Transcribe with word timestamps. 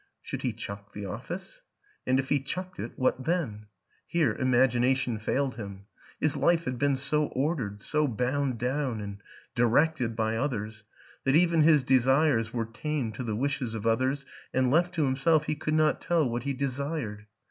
Should 0.23 0.41
he 0.41 0.51
chuck 0.51 0.93
the 0.93 1.05
office? 1.05 1.61
and 2.07 2.19
if 2.19 2.29
he 2.29 2.39
chucked 2.39 2.79
it, 2.79 2.93
what 2.95 3.23
then?... 3.23 3.67
Here 4.07 4.33
im 4.33 4.53
agination 4.53 5.21
failed 5.21 5.57
him; 5.57 5.85
his 6.19 6.35
life 6.35 6.65
had 6.65 6.79
been 6.79 6.97
so 6.97 7.25
ordered, 7.27 7.83
so 7.83 8.07
bound 8.07 8.57
down 8.57 8.99
and 8.99 9.21
directed 9.53 10.15
by 10.15 10.37
others, 10.37 10.85
that 11.23 11.35
even 11.35 11.61
his 11.61 11.83
desires 11.83 12.51
were 12.51 12.65
tamed 12.65 13.13
to 13.13 13.23
the 13.23 13.35
wishes 13.35 13.75
of 13.75 13.85
others 13.85 14.25
and 14.55 14.71
left 14.71 14.95
to 14.95 15.05
himself 15.05 15.45
he 15.45 15.53
could 15.53 15.75
not 15.75 16.01
tell 16.01 16.27
what 16.27 16.45
he 16.45 16.53
de 16.55 16.67
sired. 16.69 17.27